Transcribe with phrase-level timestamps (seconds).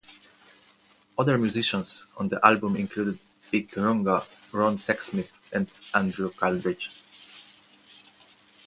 [1.15, 3.19] Other musicians on the album included
[3.51, 6.89] Bic Runga, Ron Sexsmith, and Andrew Claridge.